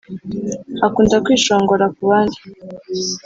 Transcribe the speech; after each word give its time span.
akunda 0.85 1.15
kwishongora 1.25 1.85
kubandi, 1.95 2.39